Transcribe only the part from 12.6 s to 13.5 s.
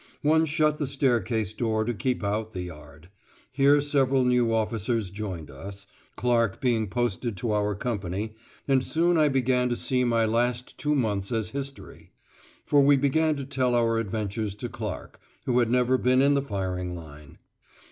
For we began to